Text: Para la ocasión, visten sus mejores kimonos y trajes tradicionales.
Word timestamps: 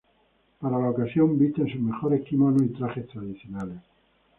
Para 0.59 0.79
la 0.79 0.89
ocasión, 0.89 1.37
visten 1.37 1.67
sus 1.69 1.79
mejores 1.79 2.23
kimonos 2.25 2.63
y 2.63 2.69
trajes 2.69 3.07
tradicionales. 3.07 3.77